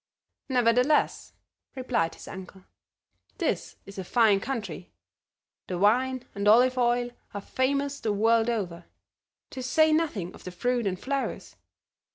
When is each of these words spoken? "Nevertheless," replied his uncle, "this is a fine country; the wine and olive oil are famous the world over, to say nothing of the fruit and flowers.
"Nevertheless," 0.49 1.33
replied 1.75 2.15
his 2.15 2.27
uncle, 2.27 2.63
"this 3.37 3.75
is 3.85 3.99
a 3.99 4.03
fine 4.03 4.39
country; 4.39 4.91
the 5.67 5.77
wine 5.77 6.25
and 6.33 6.47
olive 6.47 6.75
oil 6.79 7.11
are 7.35 7.41
famous 7.41 7.99
the 7.99 8.11
world 8.11 8.49
over, 8.49 8.85
to 9.51 9.61
say 9.61 9.91
nothing 9.91 10.33
of 10.33 10.43
the 10.43 10.49
fruit 10.49 10.87
and 10.87 10.99
flowers. 10.99 11.55